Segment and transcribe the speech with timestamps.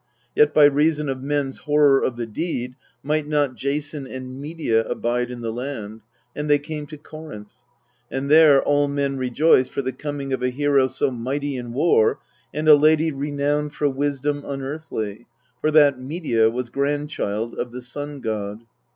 [0.35, 5.29] Yet by reason of men's horror of the deed might not Jason and Medea abide
[5.29, 6.01] in the land,
[6.35, 7.53] and they came to Corinth.
[8.09, 11.71] And there all men re joiced for the coming of a hero so mighty in
[11.71, 12.17] war
[12.51, 15.27] and a lady renowned for wisdom unearthly,
[15.61, 18.61] for that Medea was grand child of the Sun god.